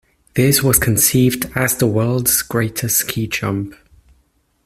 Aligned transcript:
This 0.33 0.63
was 0.63 0.79
conceived 0.79 1.45
as 1.53 1.77
"the 1.77 1.85
world's 1.85 2.41
greatest 2.41 2.97
ski 2.97 3.27
jump". 3.27 3.75